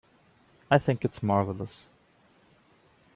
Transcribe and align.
I 0.71 0.79
think 0.79 1.05
it's 1.05 1.21
marvelous. 1.21 1.85